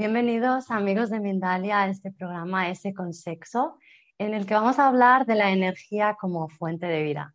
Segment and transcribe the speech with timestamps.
[0.00, 3.76] Bienvenidos amigos de Mindalia a este programa Ese con Sexo,
[4.16, 7.34] en el que vamos a hablar de la energía como fuente de vida.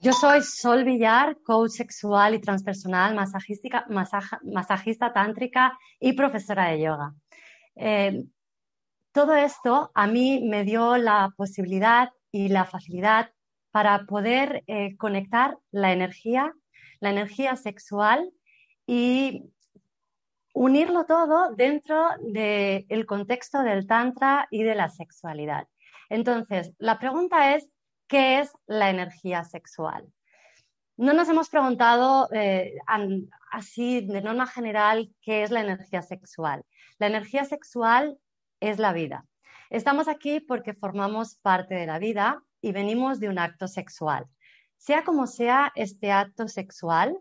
[0.00, 7.12] Yo soy Sol Villar, coach sexual y transpersonal, masajista tántrica y profesora de yoga.
[7.76, 8.24] Eh,
[9.12, 13.30] todo esto a mí me dio la posibilidad y la facilidad
[13.72, 16.54] para poder eh, conectar la energía,
[17.00, 18.30] la energía sexual
[18.86, 19.50] y
[20.54, 25.66] unirlo todo dentro del contexto del tantra y de la sexualidad.
[26.08, 27.68] Entonces, la pregunta es,
[28.06, 30.06] ¿qué es la energía sexual?
[30.96, 32.76] No nos hemos preguntado eh,
[33.50, 36.64] así de norma general qué es la energía sexual.
[36.98, 38.16] La energía sexual
[38.60, 39.26] es la vida.
[39.70, 44.26] Estamos aquí porque formamos parte de la vida y venimos de un acto sexual.
[44.76, 47.18] Sea como sea este acto sexual,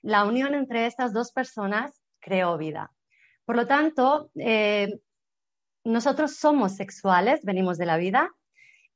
[0.00, 2.92] la unión entre estas dos personas creó vida.
[3.44, 5.00] Por lo tanto, eh,
[5.84, 8.30] nosotros somos sexuales, venimos de la vida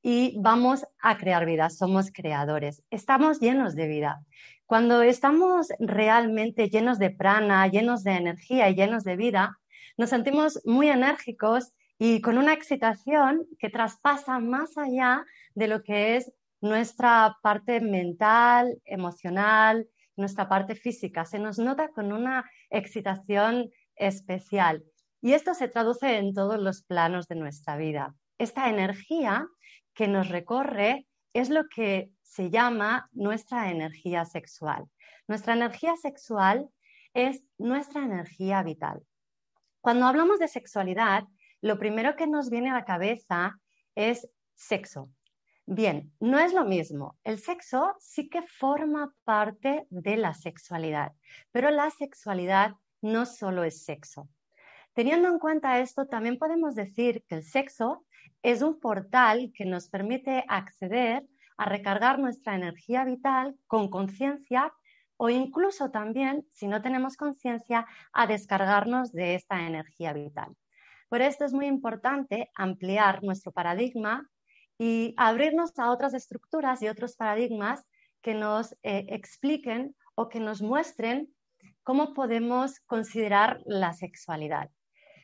[0.02, 4.24] y vamos a crear vida, somos creadores, estamos llenos de vida.
[4.64, 9.58] Cuando estamos realmente llenos de prana, llenos de energía y llenos de vida,
[9.96, 16.16] nos sentimos muy enérgicos y con una excitación que traspasa más allá de lo que
[16.16, 21.24] es nuestra parte mental, emocional, nuestra parte física.
[21.24, 24.84] Se nos nota con una excitación especial.
[25.22, 28.14] Y esto se traduce en todos los planos de nuestra vida.
[28.38, 29.46] Esta energía
[29.94, 34.84] que nos recorre es lo que se llama nuestra energía sexual.
[35.28, 36.68] Nuestra energía sexual
[37.14, 39.02] es nuestra energía vital.
[39.80, 41.24] Cuando hablamos de sexualidad,
[41.62, 43.58] lo primero que nos viene a la cabeza
[43.94, 45.10] es sexo.
[45.68, 47.16] Bien, no es lo mismo.
[47.24, 51.12] El sexo sí que forma parte de la sexualidad,
[51.50, 54.28] pero la sexualidad no solo es sexo.
[54.94, 58.06] Teniendo en cuenta esto, también podemos decir que el sexo
[58.42, 64.72] es un portal que nos permite acceder a recargar nuestra energía vital con conciencia
[65.16, 70.56] o incluso también, si no tenemos conciencia, a descargarnos de esta energía vital.
[71.08, 74.30] Por esto es muy importante ampliar nuestro paradigma
[74.78, 77.84] y abrirnos a otras estructuras y otros paradigmas
[78.22, 81.28] que nos eh, expliquen o que nos muestren
[81.82, 84.70] cómo podemos considerar la sexualidad.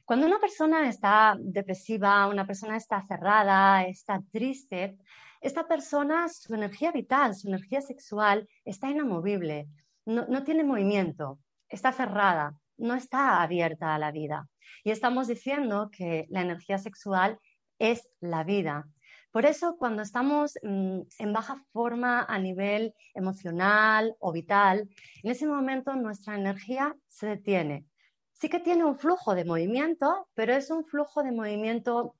[0.04, 4.96] Cuando una persona está depresiva, una persona está cerrada, está triste,
[5.40, 9.68] esta persona, su energía vital, su energía sexual está inamovible,
[10.06, 14.48] no, no tiene movimiento, está cerrada, no está abierta a la vida.
[14.84, 17.38] Y estamos diciendo que la energía sexual
[17.78, 18.86] es la vida,
[19.32, 24.88] por eso, cuando estamos mm, en baja forma a nivel emocional o vital,
[25.22, 27.86] en ese momento nuestra energía se detiene.
[28.32, 32.14] Sí que tiene un flujo de movimiento, pero es un flujo de movimiento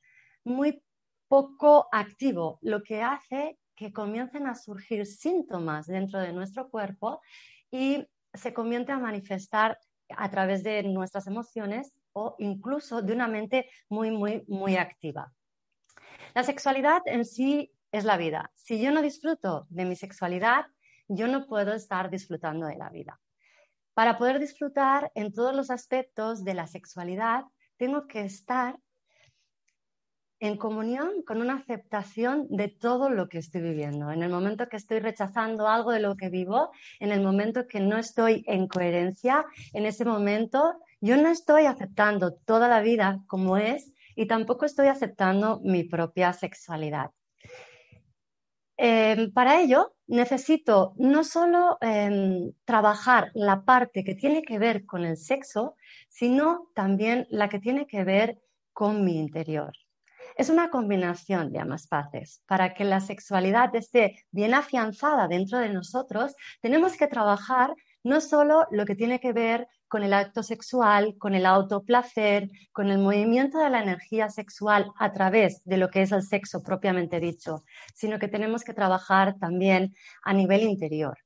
[0.45, 0.83] muy
[1.29, 7.21] poco activo, lo que hace que comiencen a surgir síntomas dentro de nuestro cuerpo
[7.71, 9.79] y se comience a manifestar
[10.09, 15.33] a través de nuestras emociones o incluso de una mente muy, muy, muy activa.
[16.35, 18.51] La sexualidad en sí es la vida.
[18.55, 20.67] Si yo no disfruto de mi sexualidad,
[21.09, 23.21] yo no puedo estar disfrutando de la vida.
[23.93, 27.45] Para poder disfrutar en todos los aspectos de la sexualidad,
[27.77, 28.79] tengo que estar
[30.41, 34.11] en comunión con una aceptación de todo lo que estoy viviendo.
[34.11, 37.79] En el momento que estoy rechazando algo de lo que vivo, en el momento que
[37.79, 43.57] no estoy en coherencia, en ese momento yo no estoy aceptando toda la vida como
[43.57, 47.11] es y tampoco estoy aceptando mi propia sexualidad.
[48.77, 55.05] Em, para ello, necesito no solo em, trabajar la parte que tiene que ver con
[55.05, 55.77] el sexo,
[56.09, 58.41] sino también la que tiene que ver
[58.73, 59.73] con mi interior.
[60.37, 62.43] Es una combinación de ambas partes.
[62.47, 68.67] Para que la sexualidad esté bien afianzada dentro de nosotros, tenemos que trabajar no solo
[68.71, 73.59] lo que tiene que ver con el acto sexual, con el autoplacer, con el movimiento
[73.59, 77.63] de la energía sexual a través de lo que es el sexo propiamente dicho,
[77.95, 81.19] sino que tenemos que trabajar también a nivel interior.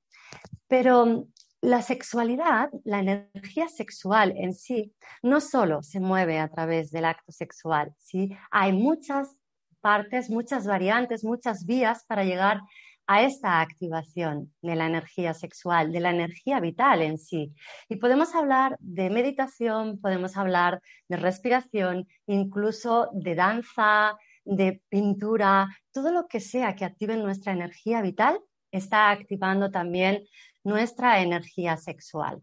[0.67, 1.29] Pero
[1.61, 4.93] la sexualidad, la energía sexual en sí,
[5.23, 8.37] no solo se mueve a través del acto sexual, ¿sí?
[8.51, 9.37] hay muchas
[9.81, 12.63] partes, muchas variantes, muchas vías para llegar
[13.07, 17.55] a esta activación de la energía sexual, de la energía vital en sí.
[17.89, 26.13] Y podemos hablar de meditación, podemos hablar de respiración, incluso de danza, de pintura, todo
[26.13, 30.25] lo que sea que active nuestra energía vital está activando también
[30.65, 32.43] nuestra energía sexual.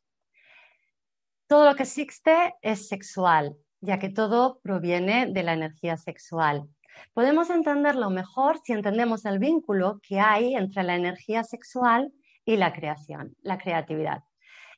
[1.48, 6.68] Todo lo que existe es sexual, ya que todo proviene de la energía sexual.
[7.14, 12.12] Podemos entenderlo mejor si entendemos el vínculo que hay entre la energía sexual
[12.46, 14.24] y la creación, la creatividad.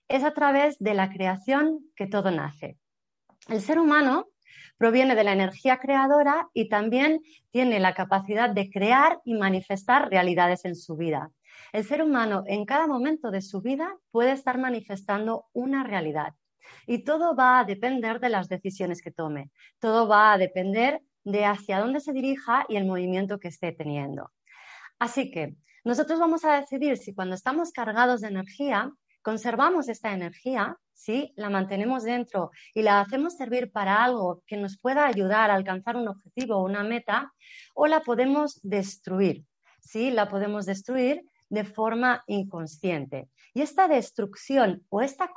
[0.07, 2.77] Es a través de la creación que todo nace.
[3.47, 4.27] El ser humano
[4.77, 7.21] proviene de la energía creadora y también
[7.51, 11.31] tiene la capacidad de crear y manifestar realidades en su vida.
[11.71, 16.33] El ser humano en cada momento de su vida puede estar manifestando una realidad
[16.87, 19.51] y todo va a depender de las decisiones que tome.
[19.79, 24.31] Todo va a depender de hacia dónde se dirija y el movimiento que esté teniendo.
[24.99, 28.91] Así que nosotros vamos a decidir si cuando estamos cargados de energía,
[29.21, 34.77] conservamos esta energía, si la mantenemos dentro y la hacemos servir para algo que nos
[34.77, 37.33] pueda ayudar a alcanzar un objetivo o una meta,
[37.73, 39.43] o la podemos destruir.
[39.79, 40.11] ¿sí?
[40.11, 43.29] La podemos destruir de forma inconsciente.
[43.53, 45.29] Y esta destrucción o esta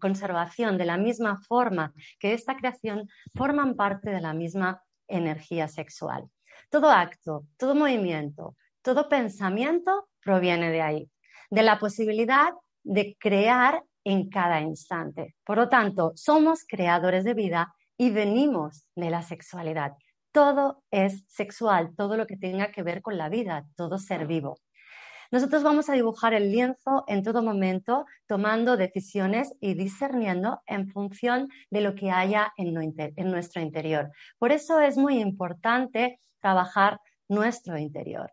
[0.00, 6.28] conservación de la misma forma que esta creación forman parte de la misma energía sexual.
[6.70, 11.10] Todo acto, todo movimiento, todo pensamiento proviene de ahí,
[11.50, 12.52] de la posibilidad
[12.84, 15.34] de crear en cada instante.
[15.44, 19.92] Por lo tanto, somos creadores de vida y venimos de la sexualidad.
[20.32, 24.58] Todo es sexual, todo lo que tenga que ver con la vida, todo ser vivo.
[25.30, 31.48] Nosotros vamos a dibujar el lienzo en todo momento, tomando decisiones y discerniendo en función
[31.70, 32.72] de lo que haya en,
[33.30, 34.10] nuestro interior.
[34.38, 36.98] Por eso es muy importante trabajar
[37.28, 38.32] nuestro interior.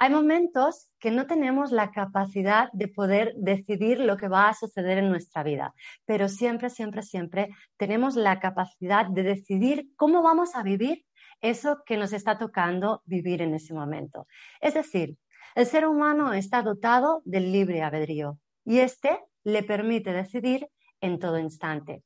[0.00, 4.98] Hay momentos que no tenemos la capacidad de poder decidir lo que va a suceder
[4.98, 5.74] en nuestra vida,
[6.06, 11.04] pero siempre, siempre, siempre tenemos la capacidad de decidir cómo vamos a vivir
[11.40, 14.26] eso que nos está tocando vivir en ese momento.
[14.60, 15.16] Es decir,
[15.54, 20.68] el ser humano está dotado del libre albedrío y este le permite decidir
[21.00, 22.02] en todo instante.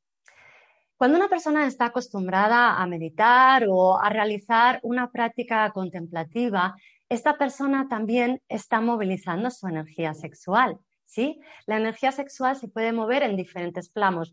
[0.96, 6.74] Cuando una persona está acostumbrada a meditar o a realizar una práctica contemplativa,
[7.10, 10.78] esta persona también está movilizando su energía sexual.
[11.04, 11.38] ¿sí?
[11.66, 14.32] La energía sexual se puede mover en diferentes planos.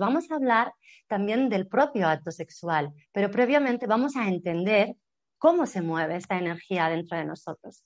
[0.00, 0.74] Vamos a hablar
[1.06, 4.96] también del propio acto sexual, pero previamente vamos a entender
[5.38, 7.84] cómo se mueve esta energía dentro de nosotros.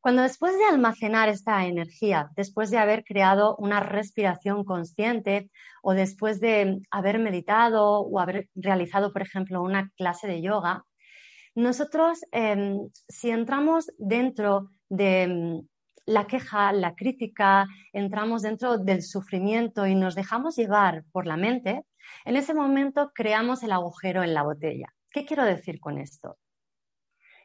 [0.00, 5.50] Cuando después de almacenar esta energía, después de haber creado una respiración consciente
[5.82, 10.84] o después de haber meditado o haber realizado, por ejemplo, una clase de yoga,
[11.54, 15.62] nosotros, em, si entramos dentro de em,
[16.06, 21.82] la queja, la crítica, entramos dentro del sufrimiento y nos dejamos llevar por la mente,
[22.24, 24.86] en ese momento creamos el agujero en la botella.
[25.10, 26.38] ¿Qué quiero decir con esto?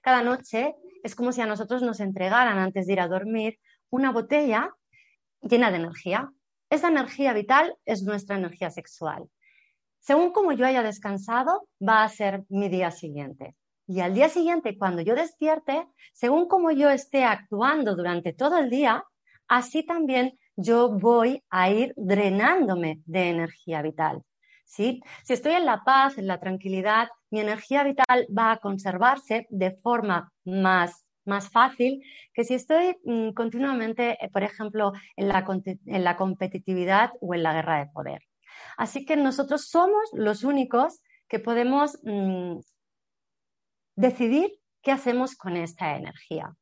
[0.01, 4.11] Cada noche es como si a nosotros nos entregaran antes de ir a dormir una
[4.11, 4.73] botella
[5.41, 6.31] llena de energía.
[6.69, 9.29] Esa energía vital es nuestra energía sexual.
[9.99, 13.55] Según como yo haya descansado, va a ser mi día siguiente.
[13.85, 18.69] Y al día siguiente, cuando yo despierte, según como yo esté actuando durante todo el
[18.69, 19.03] día,
[19.47, 24.23] así también yo voy a ir drenándome de energía vital.
[24.63, 29.71] Si estoy en la paz, en la tranquilidad, mi energía vital va a conservarse de
[29.71, 32.01] forma más, más fácil
[32.33, 35.45] que si estoy mm, continuamente, eh, por ejemplo, en la,
[35.85, 38.21] en la competitividad o en la guerra de poder.
[38.77, 42.59] Así que nosotros somos los únicos que podemos mm,
[43.95, 44.51] decidir
[44.81, 46.55] qué hacemos con esta energía.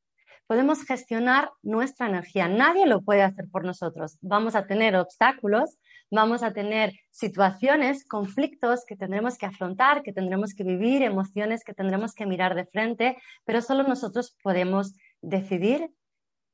[0.52, 2.50] Podemos gestionar nuestra energía.
[2.50, 4.18] Nadie lo puede hacer por nosotros.
[4.20, 5.78] Vamos a tener obstáculos,
[6.12, 11.74] vamos a tener situaciones, conflictos que tendremos que afrontar, que tendremos que vivir, emociones que
[11.74, 13.16] tendremos que mirar de frente,
[13.46, 15.90] pero solo nosotros podemos decidir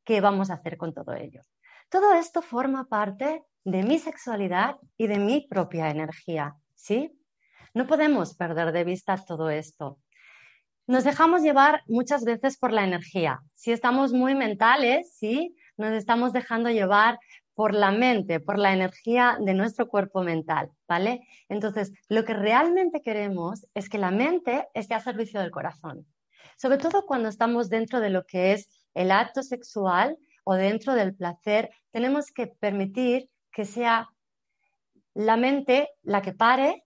[0.05, 1.41] qué vamos a hacer con todo ello.
[1.89, 7.19] Todo esto forma parte de mi sexualidad y de mi propia energía, ¿sí?
[7.73, 9.97] No podemos perder de vista todo esto.
[10.87, 13.41] Nos dejamos llevar muchas veces por la energía.
[13.55, 17.19] Si estamos muy mentales, sí, nos estamos dejando llevar
[17.55, 21.27] por la mente, por la energía de nuestro cuerpo mental, ¿vale?
[21.49, 26.05] Entonces, lo que realmente queremos es que la mente esté a servicio del corazón.
[26.55, 31.13] Sobre todo cuando estamos dentro de lo que es el acto sexual o dentro del
[31.13, 34.07] placer, tenemos que permitir que sea
[35.13, 36.85] la mente la que pare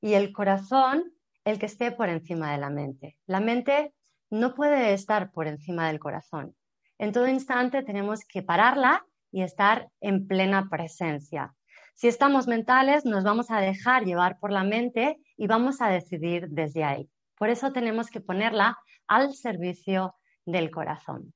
[0.00, 1.12] y el corazón
[1.46, 3.16] el que esté por encima de la mente.
[3.26, 3.94] La mente
[4.30, 6.56] no puede estar por encima del corazón.
[6.98, 11.54] En todo instante tenemos que pararla y estar en plena presencia.
[11.94, 16.48] Si estamos mentales, nos vamos a dejar llevar por la mente y vamos a decidir
[16.48, 17.08] desde ahí.
[17.38, 18.76] Por eso tenemos que ponerla
[19.06, 21.32] al servicio del corazón.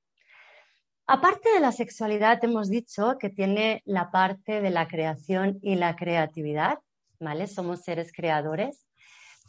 [1.07, 5.95] Aparte de la sexualidad, hemos dicho que tiene la parte de la creación y la
[5.95, 6.81] creatividad,
[7.21, 7.47] ¿vale?
[7.47, 8.89] Somos seres creadores,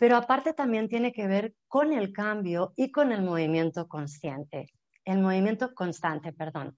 [0.02, 4.66] pero aparte también tiene que ver con el cambio y con el movimiento consciente,
[5.06, 6.76] el movimiento constante, perdón.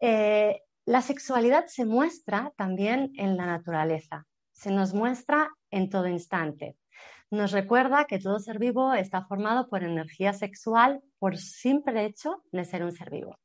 [0.00, 6.78] Eh, la sexualidad se muestra también en la naturaleza, se nos muestra en todo instante.
[7.30, 12.64] Nos recuerda que todo ser vivo está formado por energía sexual por simple hecho de
[12.64, 13.38] ser un ser vivo.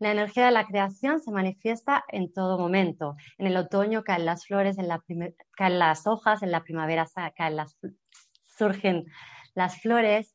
[0.00, 3.14] La energía de la creación se manifiesta en todo momento.
[3.38, 4.88] En el otoño caen las flores, en
[5.52, 7.78] caen las hojas, en la primavera caen las,
[8.56, 9.06] surgen
[9.54, 10.34] las flores,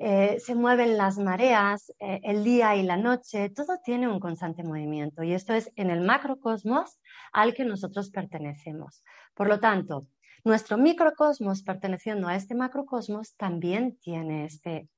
[0.00, 4.62] eh, se mueven las mareas, eh, el día y la noche, todo tiene un constante
[4.62, 7.00] movimiento y esto es en el macrocosmos
[7.32, 9.02] al que nosotros pertenecemos.
[9.34, 10.06] Por lo tanto,
[10.44, 14.88] nuestro microcosmos perteneciendo a este macrocosmos también tiene este,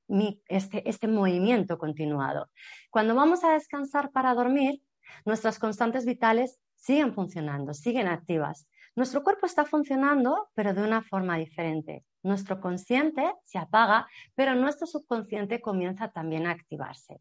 [0.47, 2.51] este, este movimiento continuado.
[2.91, 4.83] Cuando vamos a descansar para dormir,
[5.25, 8.67] nuestras constantes vitales siguen funcionando, siguen activas.
[8.95, 12.03] Nuestro cuerpo está funcionando, pero de una forma diferente.
[12.23, 17.19] Nuestro consciente se apaga, pero nuestro subconsciente comienza también a activarse.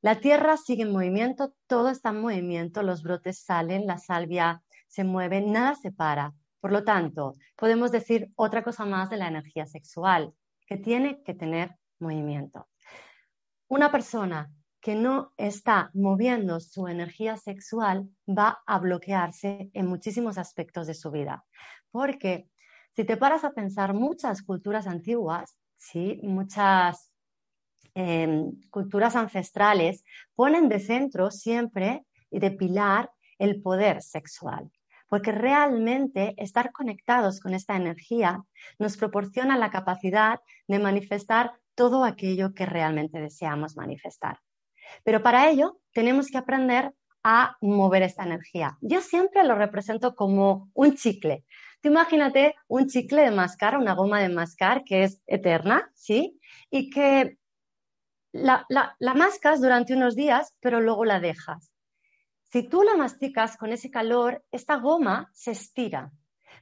[0.00, 5.02] La tierra sigue en movimiento, todo está en movimiento, los brotes salen, la salvia se
[5.02, 6.34] mueve, nada se para.
[6.60, 10.34] Por lo tanto, podemos decir otra cosa más de la energía sexual,
[10.66, 12.68] que tiene que tener movimiento.
[13.68, 20.86] Una persona que no está moviendo su energía sexual va a bloquearse en muchísimos aspectos
[20.86, 21.46] de su vida.
[21.90, 22.50] Porque
[22.94, 26.20] si te paras a pensar, muchas culturas antiguas, ¿sí?
[26.22, 27.10] muchas
[27.94, 34.70] em, culturas ancestrales ponen de centro siempre y de pilar el poder sexual
[35.14, 38.42] porque realmente estar conectados con esta energía
[38.80, 44.40] nos proporciona la capacidad de manifestar todo aquello que realmente deseamos manifestar.
[45.04, 48.76] Pero para ello tenemos que aprender a mover esta energía.
[48.80, 51.44] Yo siempre lo represento como un chicle.
[51.84, 56.40] Imagínate un chicle de mascar, una goma de mascar que es eterna, ¿sí?
[56.70, 57.38] Y que
[58.32, 61.72] la, la mascas durante unos días, pero luego la dejas.
[62.50, 66.12] Si tú la masticas con ese calor, esta goma se estira.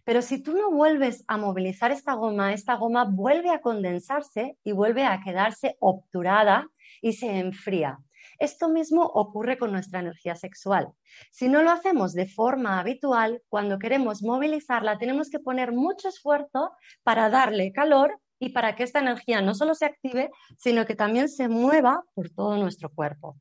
[0.05, 4.73] Pero si tú no vuelves a movilizar esta goma, esta goma vuelve a condensarse y
[4.73, 6.69] vuelve a quedarse obturada
[7.01, 7.99] y se enfría.
[8.43, 10.89] Esto mismo ocurre con nuestra energía sexual.
[11.31, 16.73] Si no lo hacemos de forma habitual, cuando queremos movilizarla, tenemos que poner mucho esfuerzo
[17.05, 21.29] para darle calor y para que esta energía no solo se active, sino que también
[21.29, 23.37] se mueva por todo nuestro cuerpo.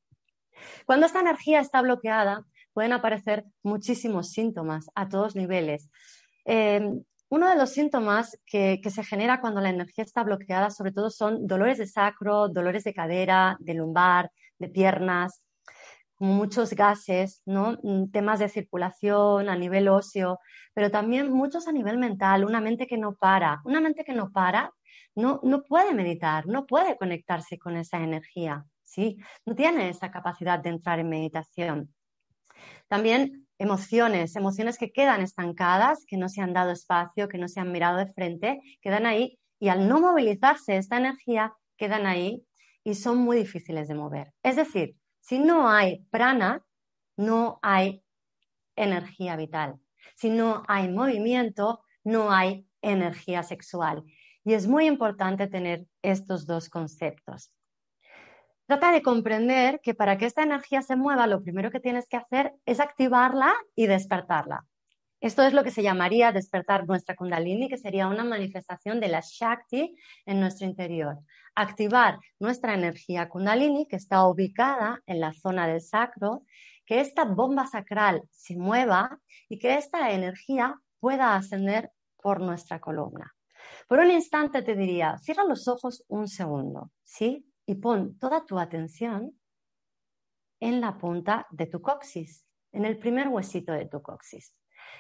[0.86, 5.90] Cuando esta energía está bloqueada, pueden aparecer muchísimos síntomas a todos niveles.
[6.46, 11.10] Em, uno de los síntomas que, se genera cuando la energía está bloqueada, sobre todo,
[11.10, 14.30] son dolores de sacro, dolores de cadera, de lumbar,
[14.62, 15.44] de piernas,
[16.20, 17.78] muchos gases, ¿no?
[17.84, 20.40] Mm, temas de circulación a nivel óseo,
[20.74, 23.62] pero también muchos a nivel mental, una mente que no para.
[23.66, 24.72] Una mente que no para
[25.16, 28.66] no, no puede meditar, no puede conectarse con esa energía.
[28.84, 29.18] ¿sí?
[29.46, 31.94] No tiene esa capacidad de entrar en meditación.
[32.88, 37.60] También emociones, emociones que quedan estancadas, que no se han dado espacio, que no se
[37.60, 42.44] han mirado de frente, quedan ahí y al no movilizarse esta energía, quedan ahí
[42.84, 44.34] y son muy difíciles de mover.
[44.44, 46.66] Es decir, si no hay prana,
[47.16, 48.04] no hay
[48.76, 49.80] energía vital.
[50.16, 54.04] Si no hay movimiento, no hay energía sexual.
[54.44, 57.54] Y es muy importante tener estos dos conceptos.
[58.66, 62.18] Trata de comprender que para que esta energía se mueva, lo primero que tienes que
[62.18, 64.66] hacer es activarla y despertarla.
[65.20, 69.22] Esto es lo que se llamaría despertar nuestra kundalini, que sería una manifestación de la
[69.22, 69.96] Shakti
[70.26, 71.20] en nuestro interior.
[71.56, 76.44] Activar nuestra energía kundalini, que está ubicada en la zona del sacro,
[76.86, 81.92] que esta bomba sacral se mueva y que esta energía pueda ascender
[82.22, 83.34] por nuestra columna.
[83.88, 87.46] Por un instante te diría, cierra los ojos un segundo, ¿sí?
[87.66, 89.40] y pon toda tu atención
[90.60, 94.54] en la punta de tu coxis, en el primer huesito de tu coxis.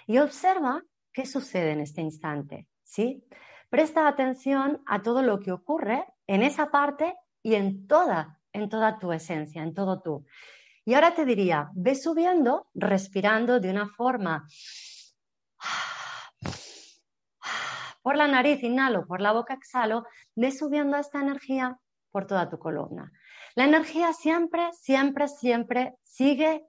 [0.07, 0.81] Y observa
[1.11, 3.23] qué sucede en este instante, ¿sí?
[3.71, 8.99] Presta atención a todo lo que ocurre en esa parte y en toda, en toda
[8.99, 10.25] tu esencia, en todo tú.
[10.83, 14.45] Y ahora te diría, ve subiendo, respirando de una forma
[18.01, 21.79] por la nariz, inhalo, por la boca, exhalo, ve subiendo esta energía
[22.11, 23.13] por toda tu columna.
[23.55, 26.67] La energía siempre, siempre, siempre sigue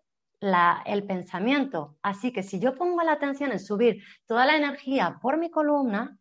[0.86, 1.96] el pensamiento.
[2.00, 6.16] Así que si yo pongo la atención en subir toda la energía por mi columna,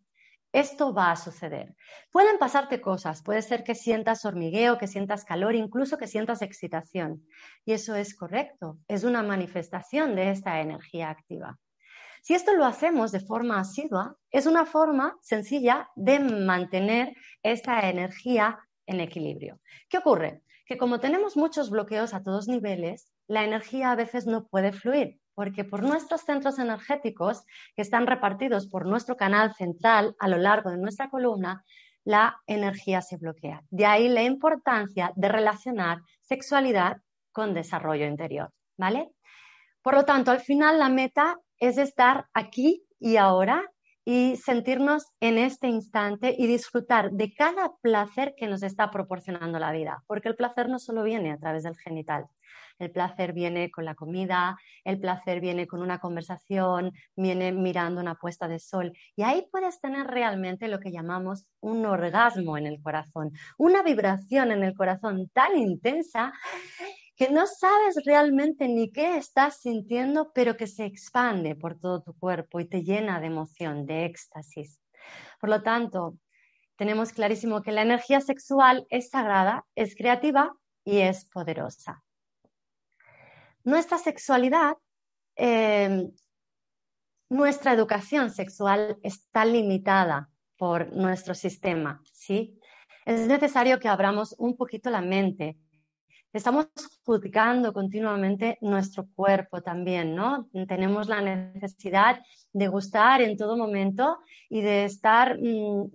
[0.52, 1.76] esto va a suceder.
[2.12, 7.26] Pueden pasarte cosas, puede ser que sientas hormigueo, que sientas calor, incluso que sientas excitación.
[7.66, 11.58] Y eso es correcto, es una manifestación de esta energía activa.
[12.22, 18.60] Si esto lo hacemos de forma asidua, es una forma sencilla de mantener esta energía
[18.86, 19.60] en equilibrio.
[19.90, 20.44] ¿Qué ocurre?
[20.66, 25.21] Que como tenemos muchos bloqueos a todos niveles, la energía a veces no puede fluir,
[25.36, 27.44] porque por nuestros centros energéticos,
[27.76, 31.64] que están repartidos por nuestro canal central a lo largo de nuestra columna,
[32.04, 33.62] la energía se bloquea.
[33.70, 36.98] De ahí la importancia de relacionar sexualidad
[37.32, 39.12] con desarrollo interior, ¿vale?
[39.82, 43.64] Por lo tanto, al final la meta es estar aquí y ahora
[44.04, 49.72] y sentirnos en este instante y disfrutar de cada placer que nos está proporcionando la
[49.72, 52.26] vida, porque el placer no solo viene a través del genital,
[52.82, 58.16] el placer viene con la comida, el placer viene con una conversación, viene mirando una
[58.16, 62.82] puesta de sol y ahí puedes tener realmente lo que llamamos un orgasmo en el
[62.82, 66.34] corazón, una vibración en el corazón tan intensa
[67.16, 72.16] que no sabes realmente ni qué estás sintiendo, pero que se expande por todo tu
[72.18, 74.82] cuerpo y te llena de emoción, de éxtasis.
[75.40, 76.18] Por lo tanto,
[76.78, 82.04] tenemos clarísimo que la energía sexual es sagrada, es creativa y es poderosa.
[83.64, 84.74] Nuestra sexualidad,
[85.36, 86.12] em,
[87.30, 92.60] nuestra educación sexual está limitada por nuestro sistema, ¿sí?
[93.06, 95.58] Es necesario que abramos un poquito la mente
[96.34, 96.68] estamos
[97.06, 100.50] juzgando continuamente nuestro cuerpo también, ¿no?
[100.68, 102.22] Tenemos la necesidad
[102.54, 104.20] de gustar en todo momento
[104.50, 105.90] y de estar mmm,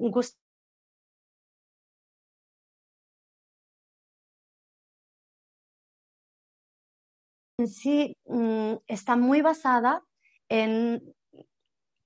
[7.58, 10.02] en sí mm, está muy basada
[10.48, 11.02] en,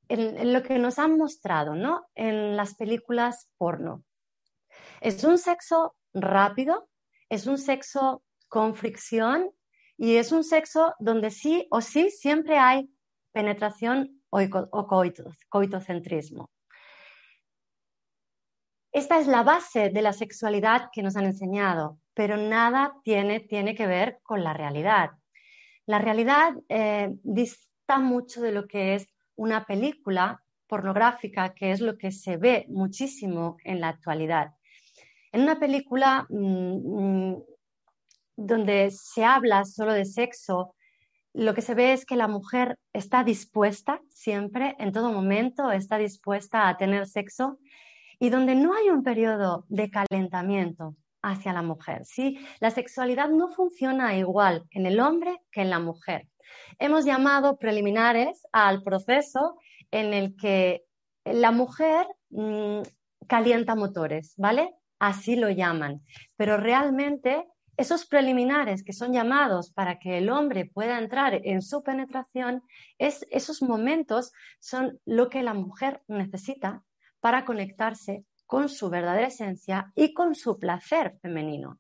[0.09, 2.05] lo que nos han mostrado, ¿no?
[2.17, 4.05] En las películas porno.
[5.01, 6.89] Es un sexo rápido,
[7.29, 9.53] es un sexo con fricción
[9.97, 12.91] y es un sexo donde sí o sí siempre hay
[13.33, 14.41] penetración o,
[15.49, 16.51] coitocentrismo.
[18.93, 23.77] Esta es la base de la sexualidad que nos han enseñado, pero nada tiene, tiene
[23.77, 25.11] que ver con la realidad.
[25.91, 31.99] La realidad eh, dista mucho de lo que es una película pornográfica, que es lo
[31.99, 34.53] que se ve muchísimo en la actualidad.
[35.33, 37.43] En una película mm, mm,
[38.37, 40.77] donde se habla solo de sexo,
[41.35, 45.99] lo que se ve es que la mujer está dispuesta siempre, en todo momento, está
[45.99, 47.59] dispuesta a tener sexo
[48.21, 52.05] y donde no hay un periodo de calentamiento hacia la mujer.
[52.05, 52.39] ¿sí?
[52.61, 56.29] La sexualidad no funciona igual en el hombre que en la mujer.
[56.79, 59.59] Hemos llamado preliminares al proceso
[59.91, 60.85] en el que
[61.25, 62.81] la mujer mm,
[63.27, 64.75] calienta motores, ¿vale?
[65.01, 66.03] así lo llaman.
[66.37, 71.83] Pero realmente esos preliminares que son llamados para que el hombre pueda entrar en su
[71.83, 72.63] penetración,
[72.99, 76.85] es, esos momentos son lo que la mujer necesita
[77.21, 81.79] para conectarse con su verdadera esencia y con su placer femenino.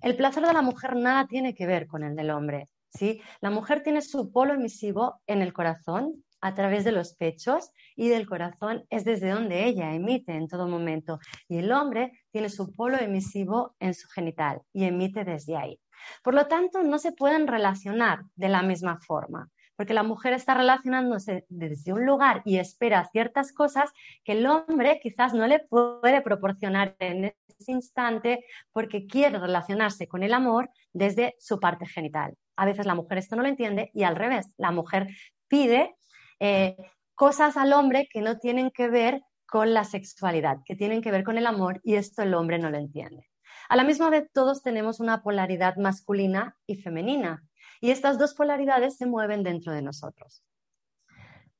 [0.00, 2.68] El placer de la mujer nada tiene que ver con el del hombre.
[2.90, 3.22] ¿sí?
[3.40, 8.08] La mujer tiene su polo emisivo en el corazón, a través de los pechos y
[8.08, 11.20] del corazón es desde donde ella emite en todo momento.
[11.48, 15.78] Y el hombre tiene su polo emisivo en su genital y emite desde ahí.
[16.24, 19.48] Por lo tanto, no se pueden relacionar de la misma forma,
[19.82, 23.90] porque la mujer está relacionándose desde un lugar y espera ciertas cosas
[24.22, 30.22] que el hombre quizás no le puede proporcionar en ese instante porque quiere relacionarse con
[30.22, 32.36] el amor desde su parte genital.
[32.54, 35.08] A veces la mujer esto no lo entiende y al revés, la mujer
[35.48, 35.96] pide
[36.38, 36.76] eh,
[37.16, 41.24] cosas al hombre que no tienen que ver con la sexualidad, que tienen que ver
[41.24, 43.26] con el amor y esto el hombre no lo entiende.
[43.68, 47.42] A la misma vez todos tenemos una polaridad masculina y femenina
[47.82, 50.42] y estas dos polaridades se mueven dentro de nosotros.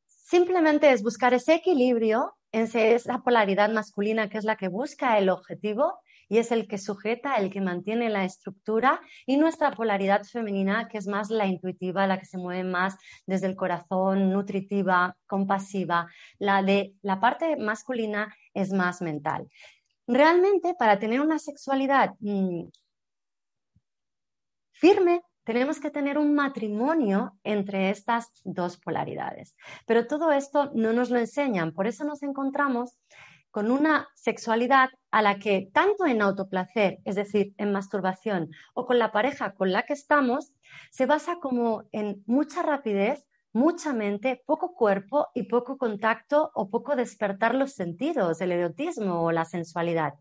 [0.06, 5.28] Simplemente es buscar ese equilibrio en esa polaridad masculina que es la que busca el
[5.28, 10.88] objetivo y es el que sujeta, el que mantiene la estructura, y nuestra polaridad femenina,
[10.88, 16.08] que es más la intuitiva, la que se mueve más desde el corazón, nutritiva, compasiva.
[16.38, 19.50] La de la parte masculina es más mental.
[20.06, 22.68] Realmente, para tener una sexualidad mm,
[24.72, 29.56] firme, tenemos que tener un matrimonio entre estas dos polaridades.
[29.86, 32.98] Pero todo esto no nos lo enseñan, por eso nos encontramos
[33.50, 38.98] con una sexualidad a la que tanto en autoplacer, es decir, en masturbación, o con
[38.98, 40.54] la pareja con la que estamos,
[40.90, 46.96] se basa como en mucha rapidez, mucha mente, poco cuerpo y poco contacto o poco
[46.96, 50.14] despertar los sentidos, el erotismo o la sensualidad.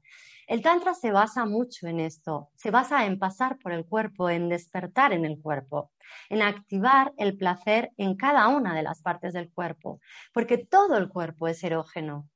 [0.47, 4.49] El Tantra se basa mucho en esto, se basa en pasar por el cuerpo, en
[4.49, 5.91] despertar en el cuerpo,
[6.30, 9.99] en activar el placer en cada una de las partes del cuerpo,
[10.34, 12.27] porque todo el cuerpo es erógeno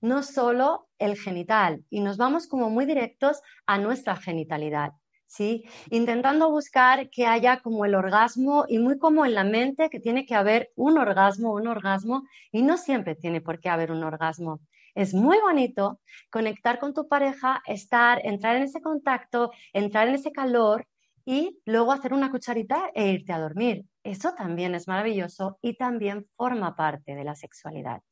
[0.00, 4.92] no solo el genital, y nos vamos como muy directos a nuestra genitalidad.
[5.30, 5.64] ¿Sí?
[5.90, 10.24] Intentando buscar que haya como el orgasmo y muy como en la mente que tiene
[10.24, 14.60] que haber un orgasmo, un orgasmo y no siempre tiene por qué haber un orgasmo.
[14.94, 20.32] Es muy bonito conectar con tu pareja, estar, entrar en ese contacto, entrar en ese
[20.32, 20.86] calor
[21.24, 23.84] y luego hacer una cucharita e irte a dormir.
[24.02, 28.02] Eso también es maravilloso y también forma parte de la sexualidad.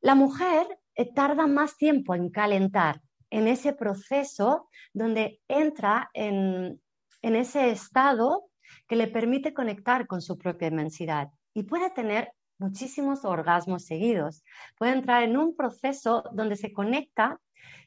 [0.00, 6.80] La mujer eh, tarda más tiempo en calentar en ese proceso donde entra en,
[7.22, 8.46] ese estado
[8.88, 14.44] que le permite conectar con su propia inmensidad y puede tener muchísimos orgasmos seguidos.
[14.76, 17.40] Puede entrar en un proceso donde se conecta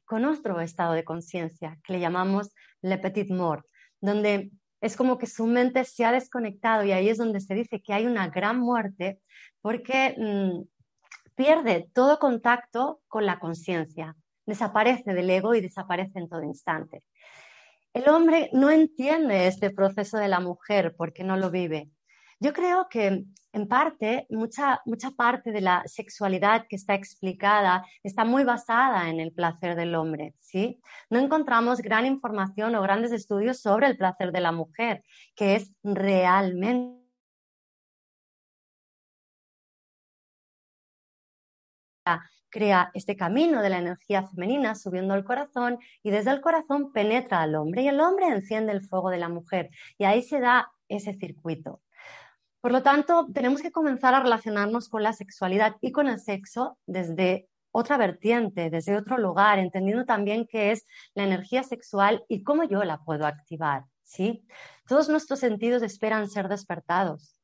[0.06, 3.66] con otro estado de conciencia que le llamamos le petit mort,
[4.02, 7.82] donde es como que su mente se ha desconectado y ahí es donde se dice
[7.82, 9.22] que hay una gran muerte
[9.62, 10.64] porque mm,
[11.36, 17.04] pierde todo contacto con la conciencia, desaparece del ego y desaparece en todo instante.
[17.94, 21.90] El hombre no entiende este proceso de la mujer porque no lo vive.
[22.44, 28.26] Yo creo que en parte, mucha, mucha parte de la sexualidad que está explicada está
[28.26, 30.82] muy basada en el placer del hombre, ¿sí?
[31.10, 35.72] No encontramos gran información o grandes estudios sobre el placer de la mujer, que es
[35.84, 37.00] realmente
[42.50, 47.42] crea este camino de la energía femenina subiendo al corazón y desde el corazón penetra
[47.42, 50.70] al hombre y el hombre enciende el fuego de la mujer y ahí se da
[50.90, 51.82] ese circuito.
[52.64, 56.78] Por lo tanto, tenemos que comenzar a relacionarnos con la sexualidad y con el sexo
[56.86, 62.64] desde otra vertiente, desde otro lugar, entendiendo también qué es la energía sexual y cómo
[62.64, 64.48] yo la puedo activar, ¿sí?
[64.88, 67.36] Todos nuestros sentidos esperan ser despertados.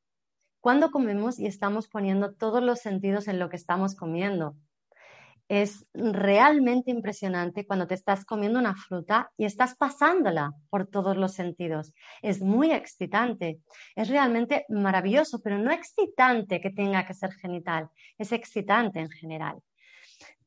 [0.62, 4.56] Cuando comemos y estamos poniendo todos los sentidos en lo que estamos comiendo,
[5.50, 11.34] es realmente impresionante cuando te estás comiendo una fruta y estás pasándola por todos los
[11.34, 11.94] sentidos.
[12.22, 13.60] Es muy excitante,
[13.96, 19.60] es realmente maravilloso, pero no excitante que tenga que ser genital, es excitante en general.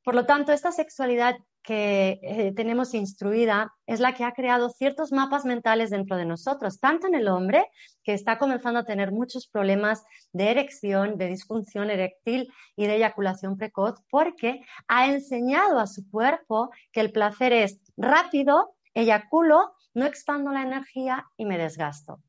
[0.04, 5.12] Por lo tanto, esta sexualidad que eh, tenemos instruida es la que ha creado ciertos
[5.12, 7.64] mapas mentales dentro de nosotros, tanto en el hombre,
[8.02, 13.56] que está comenzando a tener muchos problemas de erección, de disfunción eréctil y de eyaculación
[13.56, 20.50] precoz, porque ha enseñado a su cuerpo que el placer es rápido, eyaculo, no expando
[20.50, 22.20] la energía y me desgasto.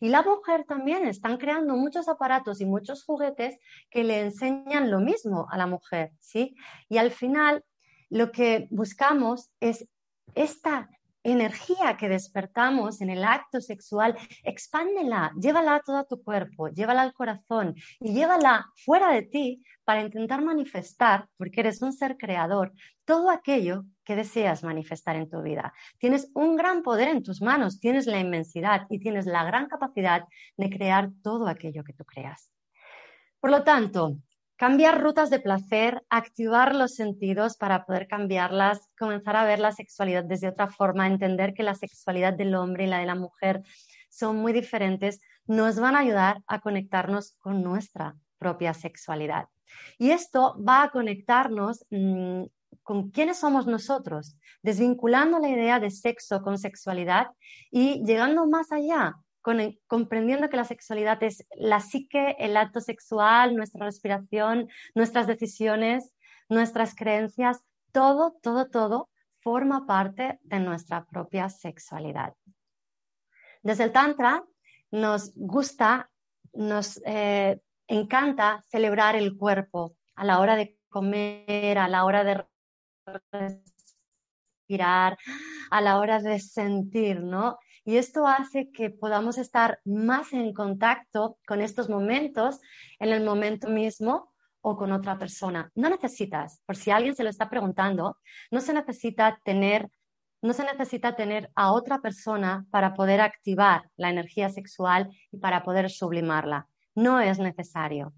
[0.00, 3.58] Y la mujer también están creando muchos aparatos y muchos juguetes
[3.90, 6.54] que le enseñan lo mismo a la mujer, ¿sí?
[6.88, 7.64] Y al final
[8.10, 9.88] lo que buscamos es
[10.34, 10.90] esta
[11.24, 17.12] energía que despertamos en el acto sexual, expándela, llévala a todo tu cuerpo, llévala al
[17.12, 22.72] corazón y llévala fuera de ti para intentar manifestar, porque eres un ser creador,
[23.04, 25.72] todo aquello que deseas manifestar en tu vida.
[25.98, 30.24] Tienes un gran poder en tus manos, tienes la inmensidad y tienes la gran capacidad
[30.56, 32.50] de crear todo aquello que tú creas.
[33.40, 34.18] Por lo tanto,
[34.62, 40.22] cambiar rutas de placer, activar los sentidos para poder cambiarlas, comenzar a ver la sexualidad
[40.22, 43.64] desde otra forma, entender que la sexualidad del hombre y la de la mujer
[44.08, 49.46] son muy diferentes, nos van a ayudar a conectarnos con nuestra propia sexualidad.
[49.98, 52.44] Y esto va a conectarnos mm,
[52.84, 57.32] con quiénes somos nosotros, desvinculando la idea de sexo con sexualidad
[57.72, 59.16] y llegando más allá,
[59.86, 66.12] comprendiendo que la sexualidad es la psique, el acto sexual, nuestra respiración, nuestras decisiones,
[66.48, 72.34] nuestras creencias, todo, todo, todo forma parte de nuestra propia sexualidad.
[73.62, 74.44] Desde el Tantra
[74.90, 76.10] nos gusta,
[76.52, 82.44] nos eh, encanta celebrar el cuerpo a la hora de comer, a la hora de
[83.32, 85.18] respirar,
[85.70, 87.58] a la hora de sentir, ¿no?
[87.84, 92.60] Y esto hace que podamos estar más en contacto con estos momentos
[92.98, 95.70] en el momento mismo o con otra persona.
[95.74, 98.18] No necesitas, por si alguien se lo está preguntando,
[98.50, 99.90] no se necesita tener
[100.42, 105.62] no se necesita tener a otra persona para poder activar la energía sexual y para
[105.62, 106.66] poder sublimarla.
[106.96, 108.12] No es necesario.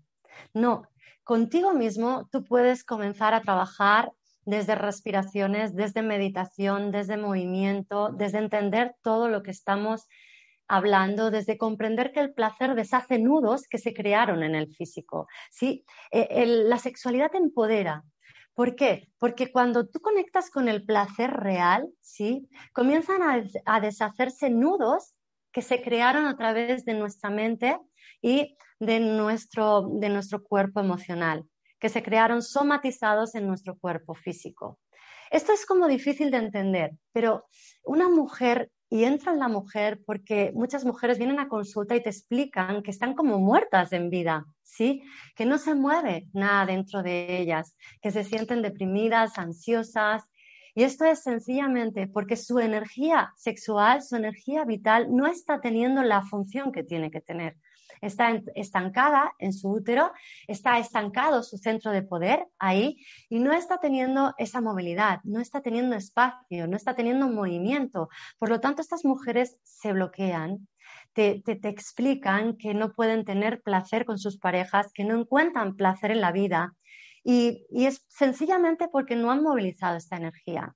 [0.54, 0.88] No,
[1.22, 4.10] contigo mismo tú puedes comenzar a trabajar
[4.44, 10.06] desde respiraciones, desde meditación, desde movimiento, desde entender todo lo que estamos
[10.68, 15.28] hablando, desde comprender que el placer deshace nudos que se crearon en el físico.
[15.50, 15.84] ¿sí?
[16.10, 18.04] E, la sexualidad empodera.
[18.54, 19.08] ¿Por qué?
[19.18, 22.48] Porque cuando tú conectas con el placer real, ¿sí?
[22.72, 23.20] comienzan
[23.66, 25.14] a deshacerse nudos
[25.52, 27.78] que se crearon a través de nuestra mente
[28.22, 31.44] y de nuestro, de nuestro cuerpo emocional
[31.84, 34.78] que se crearon somatizados en nuestro cuerpo físico.
[35.30, 37.44] Esto es como difícil de entender, pero
[37.84, 42.08] una mujer, y entra en la mujer porque muchas mujeres vienen a consulta y te
[42.08, 45.02] explican que están como muertas en vida, ¿sí?
[45.36, 50.22] Que no se mueve nada dentro de ellas, que se sienten deprimidas, ansiosas,
[50.74, 56.22] y esto es sencillamente porque su energía sexual, su energía vital no está teniendo la
[56.22, 57.58] función que tiene que tener
[58.00, 60.12] está estancada en su útero,
[60.46, 65.60] está estancado su centro de poder ahí y no está teniendo esa movilidad, no está
[65.60, 68.08] teniendo espacio, no está teniendo movimiento.
[68.38, 70.68] Por lo tanto, estas mujeres se bloquean,
[71.12, 76.20] te, explican que no pueden tener placer con sus parejas, que no encuentran placer en
[76.20, 76.74] la vida
[77.26, 80.74] y es sencillamente porque no han movilizado esta energía.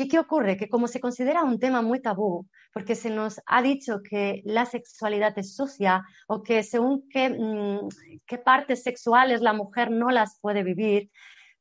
[0.00, 0.56] ¿Y qué ocurre?
[0.56, 4.64] Que como se considera un tema muy tabú, porque se nos ha dicho que la
[4.64, 7.88] sexualidad es sucia o que según qué, mm,
[8.26, 11.10] qué partes sexuales la mujer no las puede vivir,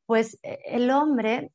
[0.06, 1.52] pues eh, el hombre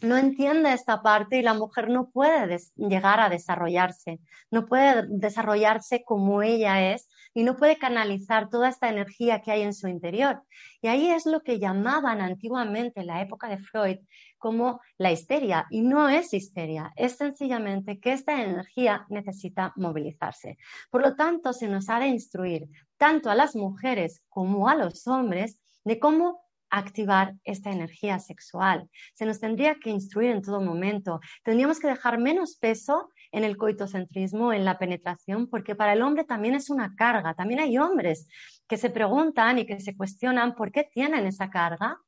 [0.00, 6.02] no entiende esta parte y la mujer no puede llegar a desarrollarse, no puede desarrollarse
[6.04, 10.42] como ella es y no puede canalizar toda esta energía que hay en su interior.
[10.80, 13.98] Y ahí es lo que llamaban antiguamente en la época de Freud
[14.40, 15.66] como la histeria.
[15.70, 20.58] Y no es histeria, es sencillamente que esta energía necesita movilizarse.
[20.90, 25.06] Por lo tanto, se nos ha de instruir tanto a las mujeres como a los
[25.06, 28.88] hombres de cómo activar esta energía sexual.
[29.14, 31.20] Se nos tendría que instruir en todo momento.
[31.42, 36.24] Tendríamos que dejar menos peso en el coitocentrismo, en la penetración, porque para el hombre
[36.24, 37.34] también es una carga.
[37.34, 38.28] También hay hombres
[38.68, 41.98] que se preguntan y que se cuestionan por qué tienen esa carga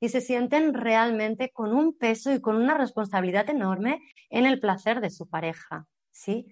[0.00, 5.00] y se sienten realmente con un peso y con una responsabilidad enorme en el placer
[5.00, 6.46] de su pareja, ¿sí?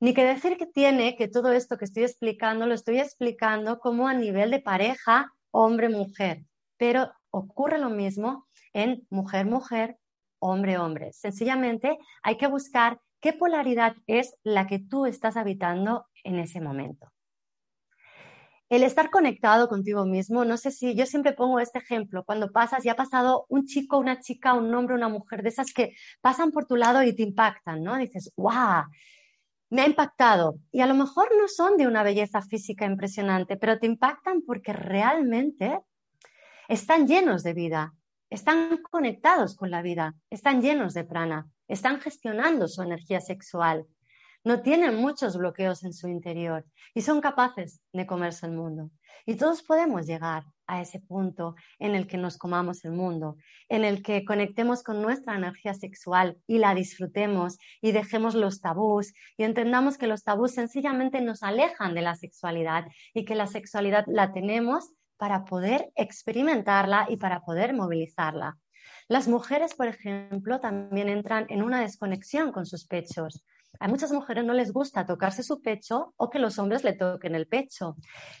[0.00, 4.08] Ni que decir que tiene que todo esto que estoy explicando lo estoy explicando como
[4.08, 6.44] a nivel de pareja hombre-mujer,
[6.76, 9.96] pero ocurre lo mismo en mujer-mujer,
[10.38, 11.12] hombre-hombre.
[11.12, 17.12] Sencillamente hay que buscar qué polaridad es la que tú estás habitando en ese momento.
[18.72, 22.82] El estar conectado contigo mismo, no sé si yo siempre pongo este ejemplo, cuando pasas
[22.86, 26.52] y ha pasado un chico, una chica, un hombre, una mujer, de esas que pasan
[26.52, 27.98] por tu lado y te impactan, ¿no?
[27.98, 28.84] Dices, ¡guau!
[29.68, 30.54] Me ha impactado.
[30.70, 34.72] Y a lo mejor no son de una belleza física impresionante, pero te impactan porque
[34.72, 35.78] realmente
[36.66, 37.92] están llenos de vida,
[38.30, 43.84] están conectados con la vida, están llenos de prana, están gestionando su energía sexual,
[44.44, 48.90] no tienen muchos bloqueos en su interior y son capaces de comerse el mundo.
[49.24, 53.36] Y todos podemos llegar a ese punto en el que nos comamos el mundo,
[53.68, 59.12] en el que conectemos con nuestra energía sexual y la disfrutemos y dejemos los tabús
[59.36, 64.04] y entendamos que los tabús sencillamente nos alejan de la sexualidad y que la sexualidad
[64.08, 68.58] la tenemos para poder experimentarla y para poder movilizarla.
[69.08, 73.44] Las mujeres, por ejemplo, también entran en una desconexión con sus pechos.
[73.80, 77.34] A muchas mujeres no les gusta tocarse su pecho o que los hombres le toquen
[77.34, 77.96] el pecho.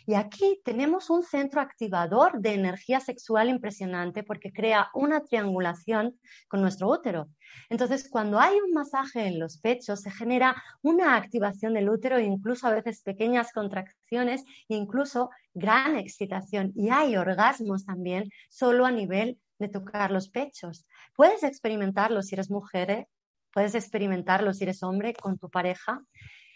[0.06, 6.18] Y aquí tenemos un centro activador de energía sexual impresionante porque crea una triangulación
[6.48, 7.28] con nuestro útero.
[7.70, 12.66] Entonces, cuando hay un masaje en los pechos, se genera una activación del útero, incluso
[12.66, 16.72] a veces pequeñas contracciones, incluso gran excitación.
[16.74, 20.86] Y hay orgasmos también solo a nivel de tocar los pechos.
[21.16, 23.08] Puedes experimentarlo si eres mujer, ¿eh?
[23.52, 26.02] Puedes experimentarlo si eres hombre con tu pareja.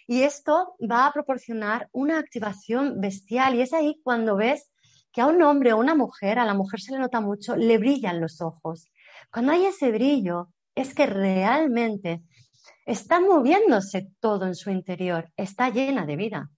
[0.06, 3.54] Y esto va a proporcionar una activación bestial.
[3.54, 4.70] Y es ahí cuando ves
[5.12, 7.78] que a un hombre o una mujer, a la mujer se le nota mucho, le
[7.78, 8.90] brillan los ojos.
[9.32, 12.22] Cuando hay ese brillo, es que realmente
[12.84, 16.50] está moviéndose todo en su interior, está llena de vida,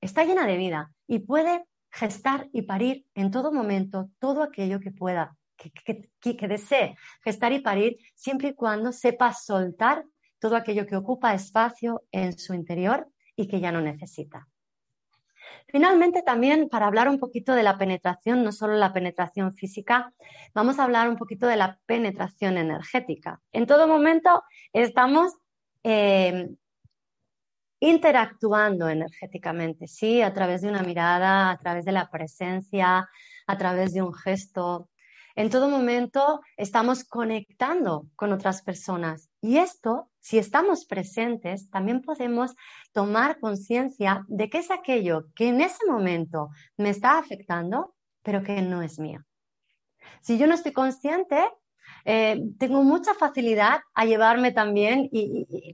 [0.00, 4.92] está llena de vida y puede gestar y parir en todo momento todo aquello que
[4.92, 10.04] pueda que, desee gestar y parir siempre y cuando sepa soltar
[10.38, 14.46] todo aquello que ocupa espacio en su interior y que ya no necesita.
[15.66, 20.12] Finalmente, también para hablar un poquito de la penetración, no solo la penetración física,
[20.54, 23.40] vamos a hablar un poquito de la penetración energética.
[23.52, 24.42] En todo momento
[24.72, 25.32] estamos
[25.82, 26.48] eh,
[27.80, 30.22] interactuando energéticamente, ¿sí?
[30.22, 33.08] A través de una mirada, a través de la presencia,
[33.46, 34.88] a través de un gesto,
[35.38, 39.30] en todo momento estamos conectando con otras personas.
[39.40, 42.56] Y esto, si estamos presentes, también podemos
[42.92, 48.60] tomar conciencia de qué es aquello que en ese momento me está afectando, pero que
[48.62, 49.20] no es mío.
[50.22, 51.38] Si yo no estoy consciente,
[52.04, 55.08] eh, tengo mucha facilidad a llevarme también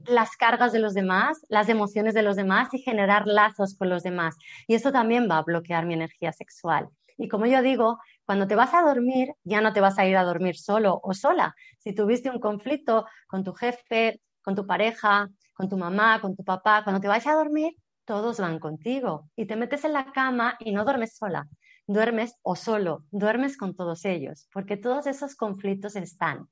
[0.05, 4.03] las cargas de los demás, las emociones de los demás y generar lazos con los
[4.03, 4.35] demás.
[4.67, 6.87] Y eso también va a bloquear mi energía sexual.
[7.17, 10.17] Y como yo digo, cuando te vas a dormir, ya no te vas a ir
[10.17, 11.55] a dormir solo o sola.
[11.79, 16.43] Si tuviste un conflicto con tu jefe, con tu pareja, con tu mamá, con tu
[16.43, 17.73] papá, cuando te vas a dormir,
[18.05, 21.47] todos van contigo y te metes en la cama y no duermes sola,
[21.87, 26.47] duermes o solo, duermes con todos ellos, porque todos esos conflictos están.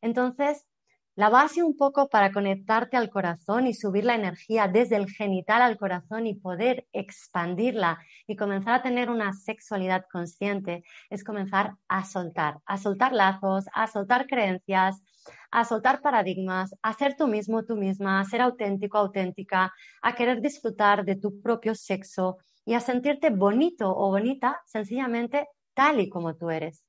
[0.00, 0.66] Entonces,
[1.16, 5.62] la base un poco para conectarte al corazón y subir la energía desde el genital
[5.62, 12.04] al corazón y poder expandirla y comenzar a tener una sexualidad consciente es comenzar a
[12.04, 15.02] soltar, a soltar lazos, a soltar creencias,
[15.52, 19.72] a soltar paradigmas, a ser tú mismo, tú misma, a ser auténtico, auténtica,
[20.02, 26.00] a querer disfrutar de tu propio sexo y a sentirte bonito o bonita sencillamente tal
[26.00, 26.84] y como tú eres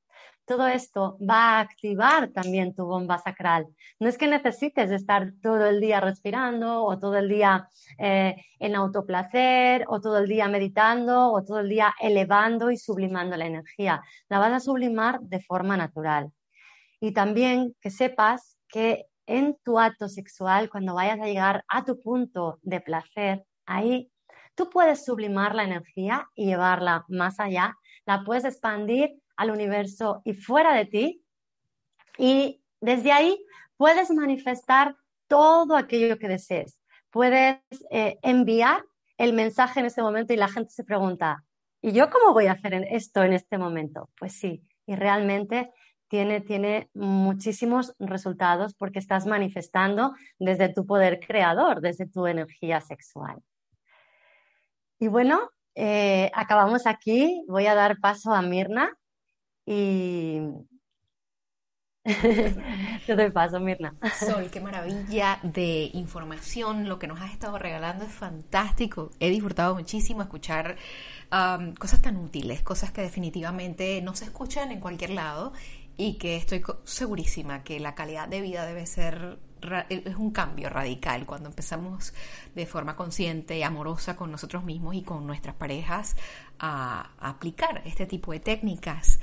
[0.45, 3.67] todo esto va a activar también tu bomba sacral.
[3.99, 8.75] No es que necesites estar todo el día respirando o todo el día eh, en
[8.75, 14.01] autoplacer o todo el día meditando o todo el día elevando y sublimando la energía.
[14.29, 16.31] La vas a sublimar de forma natural.
[16.99, 21.99] Y también que sepas que en tu acto sexual, cuando vayas a llegar a tu
[21.99, 24.11] punto de placer, ahí
[24.53, 30.33] tú puedes sublimar la energía y llevarla más allá, la puedes expandir al universo y
[30.33, 31.23] fuera de ti.
[32.17, 33.43] Y desde ahí
[33.77, 34.95] puedes manifestar
[35.27, 36.79] todo aquello que desees.
[37.09, 37.59] Puedes
[37.91, 38.83] eh, enviar
[39.17, 41.43] el mensaje en ese momento y la gente se pregunta,
[41.81, 44.09] ¿y yo cómo voy a hacer esto en este momento?
[44.19, 45.71] Pues sí, y realmente
[46.07, 53.41] tiene, tiene muchísimos resultados porque estás manifestando desde tu poder creador, desde tu energía sexual.
[54.99, 57.43] Y bueno, eh, acabamos aquí.
[57.47, 58.97] Voy a dar paso a Mirna
[59.65, 60.39] y
[63.07, 63.95] yo te paso, Mirna.
[64.19, 66.87] Sol, qué maravilla de información.
[66.87, 69.09] Lo que nos has estado regalando es fantástico.
[69.19, 70.77] He disfrutado muchísimo escuchar
[71.31, 75.53] um, cosas tan útiles, cosas que definitivamente no se escuchan en cualquier lado
[75.97, 79.39] y que estoy segurísima que la calidad de vida debe ser
[79.89, 82.13] es un cambio radical cuando empezamos
[82.53, 86.15] de forma consciente y amorosa con nosotros mismos y con nuestras parejas
[86.59, 89.19] a, aplicar este tipo de técnicas.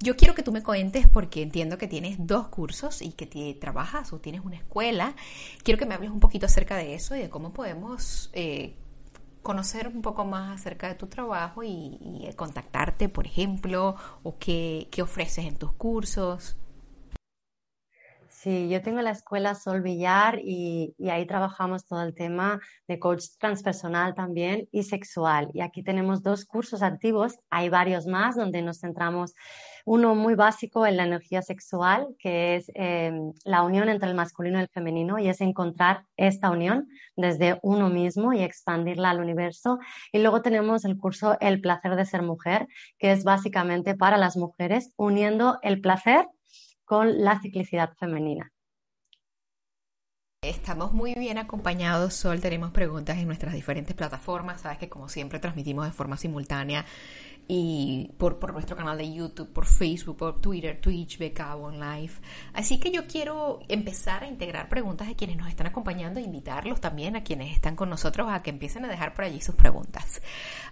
[0.00, 4.12] Yo quiero que tú me cuentes porque entiendo que tienes dos cursos y que trabajas
[4.12, 5.14] o tienes una escuela.
[5.62, 8.74] Quiero que me hables un poquito acerca de eso y de cómo podemos eh,
[9.42, 15.02] conocer un poco más acerca de tu trabajo y, contactarte, por ejemplo, o qué, qué
[15.02, 16.56] ofreces en tus cursos.
[18.38, 23.24] Sí, yo tengo la escuela Sol Villar y, ahí trabajamos todo el tema de coach
[23.38, 25.48] transpersonal también y sexual.
[25.54, 29.32] Y aquí tenemos dos cursos activos, hay varios más donde nos centramos,
[29.86, 34.58] uno muy básico en la energía sexual, que es em, la unión entre el masculino
[34.58, 39.78] y el femenino, y es encontrar esta unión desde uno mismo y expandirla al universo.
[40.12, 42.68] Y luego tenemos el curso El placer de ser mujer,
[42.98, 46.26] que es básicamente para las mujeres, uniendo el placer
[46.86, 48.50] con la ciclicidad femenina.
[50.40, 52.40] Estamos muy bien acompañados, Sol.
[52.40, 54.60] Tenemos preguntas en nuestras diferentes plataformas.
[54.60, 56.84] Sabes que como siempre transmitimos de forma simultánea
[57.48, 62.12] y por, por nuestro canal de YouTube, por Facebook, por Twitter, Twitch, Becabo Live.
[62.52, 66.80] Así que yo quiero empezar a integrar preguntas de quienes nos están acompañando e invitarlos
[66.80, 70.22] también a quienes están con nosotros a que empiecen a dejar por allí sus preguntas.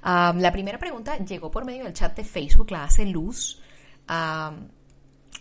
[0.05, 3.61] la primera pregunta llegó por medio del chat de Facebook, la hace Luz.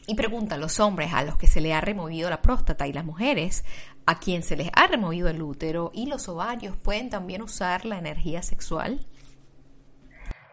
[0.08, 2.93] Y pregunta a los hombres a los que se le ha removido la próstata y
[2.93, 3.64] las mujeres
[4.06, 7.97] a quien se les ha removido el útero y los ovarios pueden también usar la
[7.97, 9.06] energía sexual?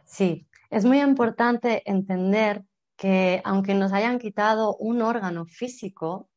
[0.04, 2.64] Sí, es muy importante entender
[2.96, 6.28] que aunque nos hayan quitado un órgano físico,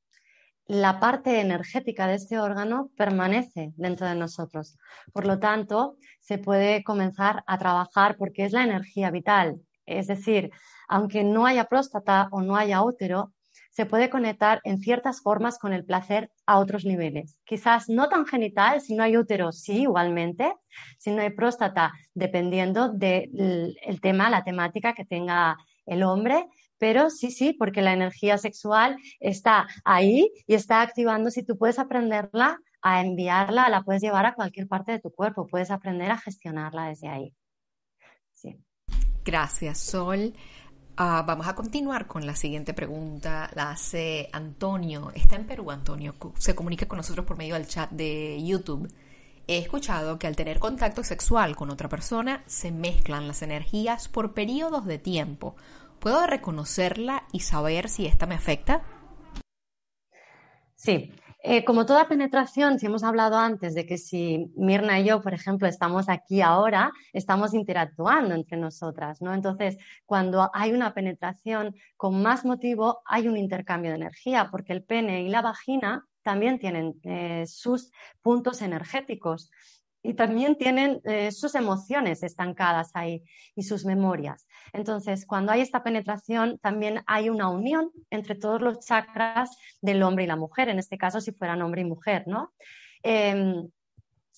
[0.65, 4.77] la parte energética de este órgano permanece dentro de nosotros.
[5.11, 9.59] Por lo tanto, se puede comenzar a trabajar porque es la energía vital.
[9.85, 10.51] Es decir,
[10.93, 13.33] aunque no haya próstata o no haya útero,
[13.71, 17.39] se puede conectar en ciertas formas con el placer a otros niveles.
[17.45, 20.53] Quizás no tan genital, si no hay útero, sí, igualmente,
[20.99, 26.45] si no hay próstata, dependiendo del tema, la temática que tenga el hombre,
[26.77, 31.31] pero sí, sí, porque la energía sexual está ahí y está activando.
[31.31, 35.47] Si tú puedes aprenderla a enviarla, la puedes llevar a cualquier parte de tu cuerpo,
[35.47, 37.33] puedes aprender a gestionarla desde ahí.
[38.31, 38.59] Sí.
[39.25, 40.33] Gracias, Sol.
[40.95, 43.49] Ah, vamos a continuar con la siguiente pregunta.
[43.55, 45.11] La hace Antonio.
[45.15, 46.13] Está en Perú, Antonio.
[46.37, 48.93] Se comunica con nosotros por medio del chat de YouTube.
[49.47, 54.33] He escuchado que al tener contacto sexual con otra persona se mezclan las energías por
[54.33, 55.55] periodos de tiempo.
[55.99, 58.83] ¿Puedo reconocerla y saber si esta me afecta?
[60.75, 61.11] Sí,
[61.45, 65.33] eh, como toda penetración, si hemos hablado antes de que si Mirna y yo, por
[65.33, 69.33] ejemplo, estamos aquí ahora, estamos interactuando entre nosotras, ¿no?
[69.33, 74.85] Entonces, cuando hay una penetración con más motivo, hay un intercambio de energía, porque el
[74.85, 77.91] pene y la vagina también tienen eh, sus
[78.21, 79.51] puntos energéticos
[80.03, 83.23] y también tienen eh, sus emociones estancadas ahí
[83.55, 84.45] y sus memorias.
[84.73, 90.25] Entonces, cuando hay esta penetración, también hay una unión entre todos los chakras del hombre
[90.25, 92.53] y la mujer, en este caso si fueran hombre y mujer, ¿no?
[93.01, 93.69] Em,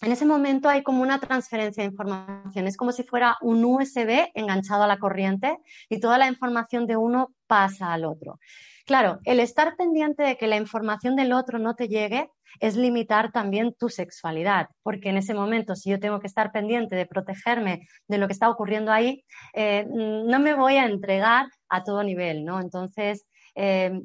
[0.02, 4.30] en ese momento hay como una transferencia de información, es como si fuera un USB
[4.34, 5.58] enganchado a la corriente
[5.90, 8.40] y toda la información de uno pasa al otro.
[8.86, 12.30] Claro, el estar pendiente de que la información del otro no te llegue
[12.60, 16.96] es limitar también tu sexualidad, porque en ese momento, si yo tengo que estar pendiente
[16.96, 21.84] de protegerme de lo que está ocurriendo ahí, eh, no me voy a entregar a
[21.84, 22.62] todo nivel, ¿no?
[22.62, 23.26] Entonces,
[23.56, 24.00] eh,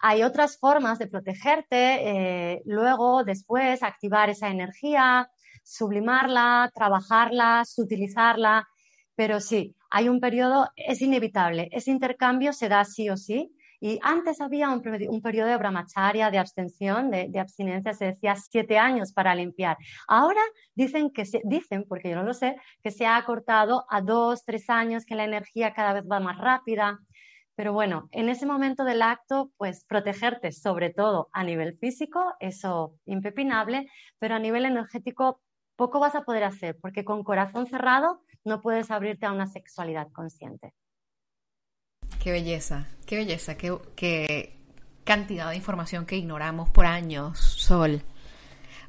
[0.00, 1.76] hay otras formas de protegerte,
[2.54, 5.30] eh, luego, después, activar esa energía,
[5.62, 8.66] sublimarla, trabajarla, sutilizarla,
[9.14, 13.98] pero sí, hay un periodo, es inevitable, ese intercambio se da sí o sí, y
[14.02, 14.82] antes había un,
[15.22, 19.78] periodo de brahmacharya, de abstención, de, abstinencia, se decía siete años para limpiar.
[20.06, 20.42] Ahora
[20.74, 24.68] dicen que dicen, porque yo no lo sé, que se ha acortado a dos, tres
[24.68, 26.98] años, que la energía cada vez va más rápida.
[27.60, 32.94] Pero bueno, en ese momento del acto, pues protegerte sobre todo a nivel físico, eso
[33.04, 33.86] impepinable,
[34.18, 35.42] pero a nivel energético
[35.76, 40.08] poco vas a poder hacer, porque con corazón cerrado no puedes abrirte a una sexualidad
[40.10, 40.72] consciente.
[42.18, 44.56] Qué belleza, qué belleza, qué,
[45.04, 48.00] cantidad de información que ignoramos por años, Sol.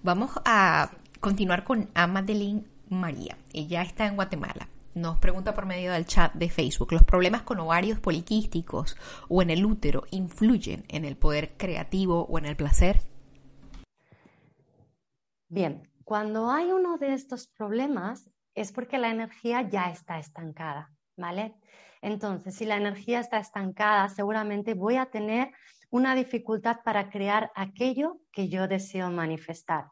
[0.02, 3.38] Vamos a continuar con Amadeline María.
[3.52, 4.70] Ella está en Guatemala.
[4.94, 8.98] Nos pregunta por medio del chat de Facebook, ¿los problemas con ovarios poliquísticos
[9.30, 13.00] o en el útero influyen en el poder creativo o en el placer?
[15.48, 21.56] Bien, cuando hay uno de estos problemas es porque la energía ya está estancada, ¿vale?
[22.02, 25.52] Entonces, si la energía está estancada, seguramente voy a tener
[25.90, 29.86] una dificultad para crear aquello que yo deseo manifestar.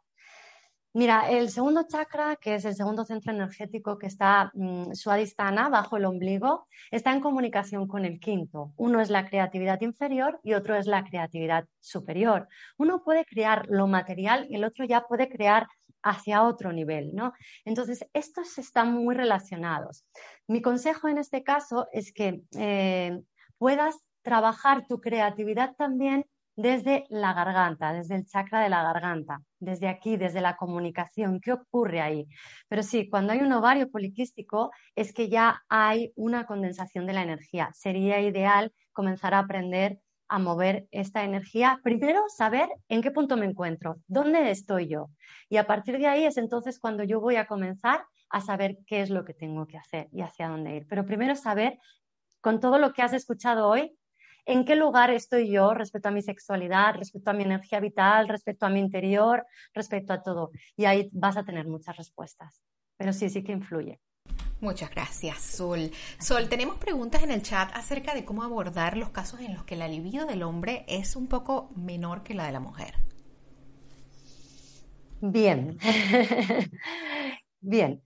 [0.99, 5.95] Mira, el segundo chakra, que es el segundo centro energético que está mm, suadistana, bajo
[5.95, 8.73] el ombligo, está en comunicación con el quinto.
[8.75, 12.49] Uno es la creatividad inferior y otro es la creatividad superior.
[12.77, 15.67] Uno puede crear lo material y el otro ya puede crear
[16.03, 17.31] hacia otro nivel, ¿no?
[17.63, 20.03] Entonces, estos están muy relacionados.
[20.47, 23.21] Mi consejo en este caso es que eh,
[23.57, 26.25] puedas trabajar tu creatividad también
[26.59, 31.39] desde la garganta, desde el chakra de la garganta, desde aquí, desde la comunicación.
[31.39, 32.27] ¿Qué ocurre ahí?
[32.67, 37.23] Pero sí, cuando hay un ovario poliquístico es que ya hay una condensación de la
[37.23, 37.69] energía.
[37.73, 43.45] Sería ideal comenzar a aprender a mover esta energía, primero saber en qué punto me
[43.45, 45.09] encuentro, dónde estoy yo.
[45.47, 49.01] Y a partir de ahí es entonces cuando yo voy a comenzar a saber qué
[49.01, 50.87] es lo que tengo que hacer y hacia dónde ir.
[50.89, 51.79] Pero primero saber,
[52.41, 53.97] con todo lo que has escuchado hoy,
[54.49, 58.65] en qué lugar estoy yo respecto a mi sexualidad, respecto a mi energía vital, respecto
[58.65, 59.45] a mi interior,
[59.75, 60.49] respecto a todo.
[60.75, 62.59] Y ahí vas a tener muchas respuestas.
[62.97, 63.99] Pero sí, sí que influye.
[64.59, 65.91] Muchas gracias, Sol.
[66.19, 69.75] Sol, tenemos preguntas en el chat acerca de cómo abordar los casos en los que
[69.75, 72.95] la libido del hombre es un poco menor que la de la mujer.
[75.21, 75.77] Bien.
[77.61, 78.01] Bien.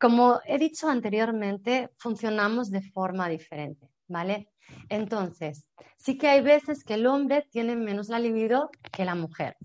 [0.00, 4.48] Como he dicho anteriormente, funcionamos de forma diferente, ¿vale?
[4.88, 9.56] Entonces, sí que hay veces que el hombre tiene menos la libido que la mujer.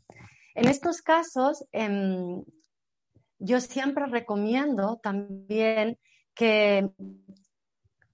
[0.56, 2.44] En estos casos, em,
[3.40, 5.98] yo siempre recomiendo también
[6.34, 6.90] que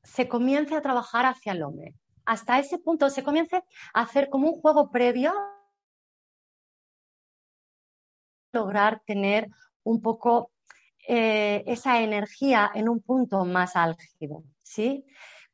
[0.04, 1.96] se comience a trabajar hacia el hombre.
[2.26, 3.64] Hasta ese punto se comience
[3.94, 5.34] a hacer como un juego previo
[8.52, 9.50] lograr tener
[9.84, 10.52] un poco
[11.08, 15.06] eh, esa energía en un punto más álgido, ¿sí?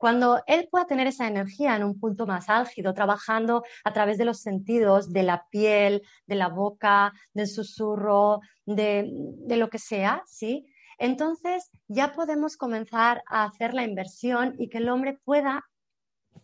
[0.01, 4.25] Cuando él pueda tener esa energía en un punto más álgido, trabajando a través de
[4.25, 10.23] los sentidos, de la piel, de la boca, del susurro, de, de lo que sea,
[10.25, 10.65] ¿sí?
[10.97, 15.69] Entonces ya podemos comenzar a hacer la inversión y que el hombre pueda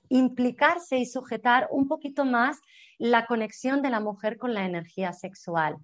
[0.10, 2.60] implicarse y sujetar un poquito más
[3.00, 5.78] la conexión de la mujer con la energía sexual.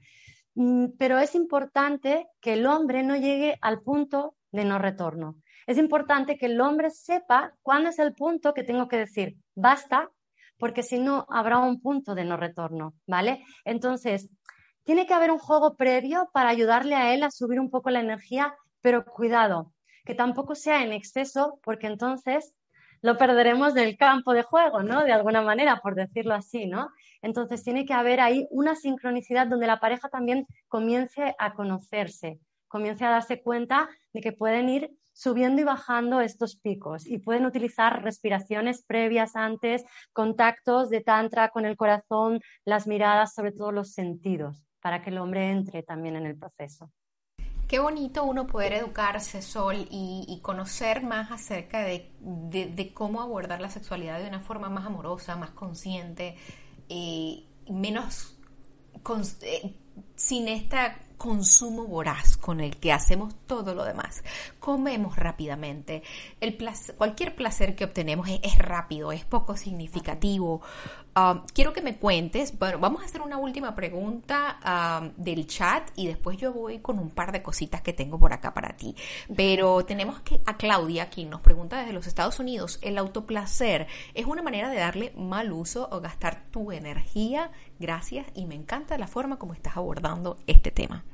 [0.54, 5.42] Mm, pero es importante que el hombre no llegue al punto de no retorno.
[5.68, 10.10] Es importante que el hombre sepa cuándo es el punto que tengo que decir basta,
[10.58, 13.44] porque si no habrá un punto de no retorno, ¿vale?
[13.66, 14.30] Entonces,
[14.84, 18.02] tiene que haber un juego previo para ayudarle a él a subir un poco la
[18.02, 19.74] energía, pero cuidado,
[20.06, 22.54] que tampoco sea en exceso, porque entonces
[23.02, 25.04] lo perderemos del campo de juego, ¿no?
[25.04, 26.90] De alguna manera, por decirlo así, ¿no?
[27.22, 33.06] Entonces tiene que haber ahí una sincronicidad donde la pareja también comience a conocerse, comience
[33.06, 38.04] a darse cuenta de que pueden ir subiendo y bajando estos picos y pueden utilizar
[38.04, 44.66] respiraciones previas antes, contactos de tantra con el corazón, las miradas, sobre todo los sentidos,
[44.82, 46.92] para que el hombre entre también en el proceso.
[47.68, 54.20] Qué bonito uno poder educarse, Sol, y, conocer más acerca de, cómo abordar la sexualidad
[54.20, 56.36] de una forma más amorosa, más consciente,
[56.90, 58.38] eh, menos
[59.42, 59.76] eh,
[60.16, 60.78] sin este
[61.24, 64.26] consumo voraz con el que hacemos todo lo demás.
[64.60, 66.04] Comemos rápidamente.
[66.42, 66.58] El
[66.98, 70.62] cualquier placer que obtenemos es rápido, es poco significativo.
[71.16, 75.92] Um, quiero que me cuentes, bueno, vamos a hacer una última pregunta um, del chat
[75.96, 78.94] y después yo voy con un par de cositas que tengo por acá para ti.
[79.34, 84.26] Pero tenemos que a Claudia, quien nos pregunta desde los Estados Unidos, ¿el autoplacer es
[84.26, 87.50] una manera de darle mal uso o gastar tu energía?
[87.80, 91.06] Gracias y me encanta la forma como estás abordando este tema.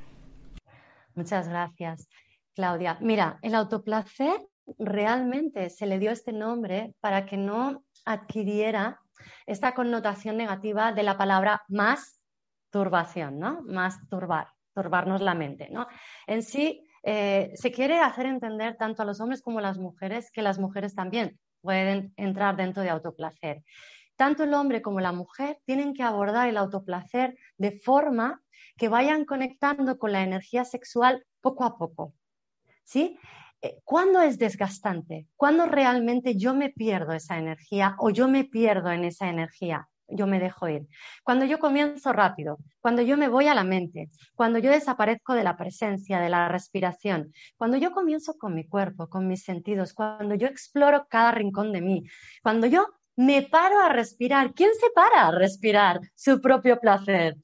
[1.20, 2.08] Muchas gracias,
[2.54, 2.96] Claudia.
[3.02, 4.40] Mira, el autoplacer
[4.78, 8.98] realmente se le dio este nombre para que no adquiriera
[9.44, 12.22] esta connotación negativa de la palabra más
[12.70, 13.60] turbación, ¿no?
[13.66, 15.88] Más turbar, turbarnos la mente, ¿no?
[16.26, 20.30] En sí, eh, se quiere hacer entender tanto a los hombres como a las mujeres
[20.32, 23.62] que las mujeres también pueden entrar dentro de autoplacer.
[24.20, 28.42] Tanto el hombre como la mujer tienen que abordar el autoplacer de forma
[28.76, 32.12] que vayan conectando con la energía sexual poco a poco.
[32.84, 33.18] ¿Sí?
[33.62, 35.26] Eh, ¿Cuándo es desgastante?
[35.36, 39.88] ¿Cuándo realmente yo me pierdo esa energía o yo me pierdo en esa energía?
[40.06, 40.86] Yo me dejo ir.
[41.24, 45.44] Cuando yo comienzo rápido, cuando yo me voy a la mente, cuando yo desaparezco de
[45.44, 50.34] la presencia, de la respiración, cuando yo comienzo con mi cuerpo, con mis sentidos, cuando
[50.34, 52.04] yo exploro cada rincón de mí,
[52.42, 54.54] cuando yo me paro a respirar.
[54.54, 57.36] ¿Quién se para a respirar su propio placer?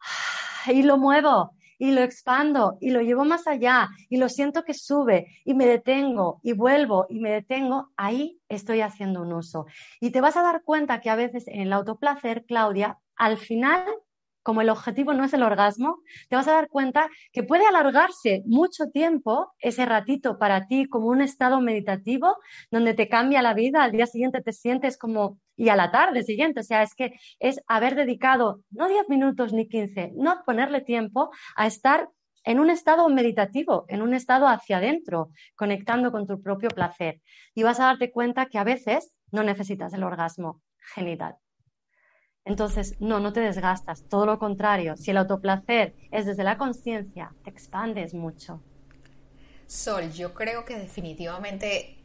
[0.68, 4.72] Y lo muevo, y lo expando y lo llevo más allá y lo siento que
[4.72, 9.66] sube y me detengo y vuelvo y me detengo, ahí estoy haciendo un uso.
[10.00, 13.84] Y te vas a dar cuenta que a veces en el autoplacer, Claudia, al final
[14.42, 18.42] como el objetivo no es el orgasmo, te vas a dar cuenta que puede alargarse
[18.46, 22.36] mucho tiempo ese ratito para ti como un estado meditativo
[22.70, 26.22] donde te cambia la vida, al día siguiente te sientes como, y a la tarde
[26.22, 30.80] siguiente, o sea, es que es haber dedicado no 10 minutos ni 15, no ponerle
[30.80, 32.08] tiempo a estar
[32.44, 37.20] en un estado meditativo, en un estado hacia adentro, conectando con tu propio placer.
[37.54, 40.60] Y vas a darte cuenta que a veces no necesitas el orgasmo
[40.94, 41.36] genital.
[42.44, 44.96] Entonces, no, no te desgastas, todo lo contrario.
[44.96, 48.60] Si el autoplacer es desde la conciencia, te expandes mucho.
[49.66, 51.96] Sol, yo creo que definitivamente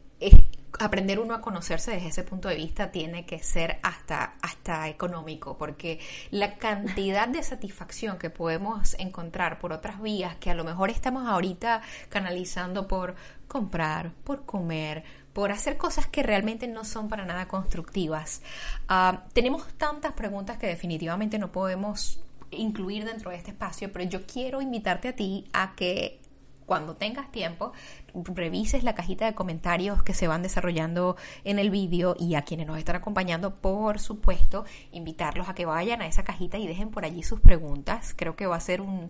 [0.78, 5.56] aprender uno a conocerse desde ese punto de vista tiene que ser hasta, hasta económico,
[5.58, 5.98] porque
[6.30, 11.26] la cantidad de satisfacción que podemos encontrar por otras vías que a lo mejor estamos
[11.26, 13.16] ahorita canalizando por
[13.48, 15.04] comprar, por comer,
[15.38, 18.42] por hacer cosas que realmente no son para nada constructivas.
[18.88, 22.18] Ah, tenemos tantas preguntas que definitivamente no podemos
[22.50, 26.18] incluir dentro de este espacio, pero yo quiero invitarte a ti a que
[26.66, 27.70] cuando tengas tiempo,
[28.14, 32.66] revises la cajita de comentarios que se van desarrollando en el vídeo y a quienes
[32.66, 37.04] nos están acompañando, por supuesto, invitarlos a que vayan a esa cajita y dejen por
[37.04, 38.12] allí sus preguntas.
[38.16, 39.08] Creo que va a ser un,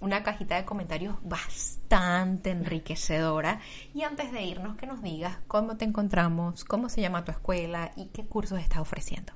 [0.00, 3.60] una cajita de comentarios bastante enriquecedora.
[3.94, 7.90] Y antes de irnos, que nos digas cómo te encontramos, cómo se llama tu escuela
[7.96, 9.32] y qué cursos estás ofreciendo.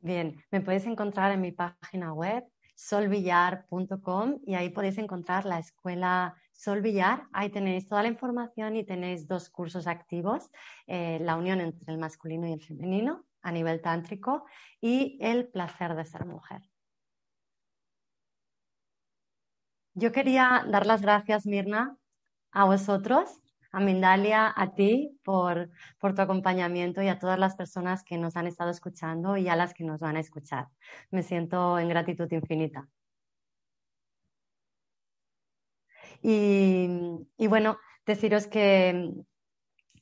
[0.00, 2.44] Bien, me puedes encontrar en mi página web
[2.74, 7.24] solvillar.com y ahí podéis encontrar la escuela Solvillar.
[7.32, 10.50] Ahí tenéis toda la información y tenéis dos cursos activos,
[10.86, 14.44] eh, la unión entre el masculino y el femenino a nivel tántrico
[14.80, 16.62] y el placer de ser mujer.
[19.94, 21.96] Yo quería dar las gracias, Mirna,
[22.52, 23.40] a vosotros
[23.74, 25.68] a Mindalia, a ti por,
[25.98, 29.56] por tu acompañamiento y a todas las personas que nos han estado escuchando y a
[29.56, 30.68] las que nos van a escuchar.
[31.10, 32.88] Me siento en gratitud infinita.
[36.22, 36.88] Y,
[37.36, 39.10] y bueno, deciros que,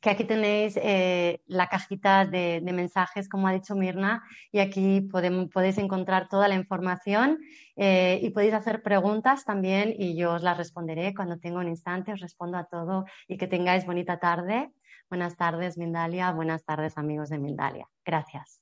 [0.03, 5.79] que aquí tenéis eh, la cajita de, mensajes, como ha dicho Mirna, y aquí podéis
[5.79, 7.39] encontrar toda la información
[7.77, 12.13] eh, y podéis hacer preguntas también y yo os las responderé cuando tengo un instante,
[12.13, 14.73] os respondo a todo y que tengáis bonita tarde.
[15.09, 16.33] Buenas tardes, Mindalia.
[16.33, 17.89] Buenas tardes, amigos de Mindalia.
[18.05, 18.62] Gracias.